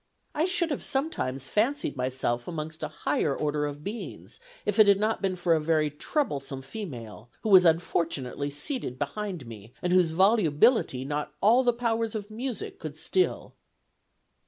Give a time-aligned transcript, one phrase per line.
[0.33, 4.99] I should have sometimes fancied myself amongst a higher order of Beings if it had
[4.99, 10.09] not been for a very troublesome female, who was unfortunately seated behind me; and whose
[10.09, 13.53] volubility not all the powers of music could still."